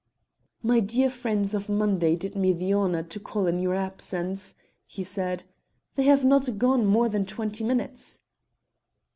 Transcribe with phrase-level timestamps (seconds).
[0.63, 4.55] "My dear friends of Monday did me the honour to call in your absence,"
[4.87, 5.43] he said.
[5.93, 8.19] "They have not gone more than twenty minutes."